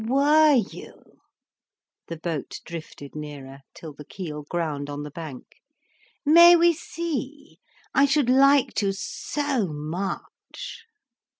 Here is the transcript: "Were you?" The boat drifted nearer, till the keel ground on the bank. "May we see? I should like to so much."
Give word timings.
"Were 0.07 0.55
you?" 0.55 1.19
The 2.07 2.17
boat 2.17 2.59
drifted 2.65 3.13
nearer, 3.13 3.59
till 3.75 3.93
the 3.93 4.03
keel 4.03 4.41
ground 4.49 4.89
on 4.89 5.03
the 5.03 5.11
bank. 5.11 5.45
"May 6.25 6.55
we 6.55 6.73
see? 6.73 7.59
I 7.93 8.05
should 8.07 8.27
like 8.27 8.73
to 8.77 8.93
so 8.93 9.67
much." 9.67 10.85